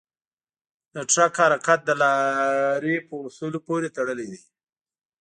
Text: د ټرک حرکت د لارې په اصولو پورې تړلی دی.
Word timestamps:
د 0.93 0.95
ټرک 1.11 1.33
حرکت 1.43 1.79
د 1.85 1.89
لارې 2.03 2.95
په 3.07 3.13
اصولو 3.27 3.59
پورې 3.67 3.87
تړلی 3.97 4.27
دی. 4.31 4.41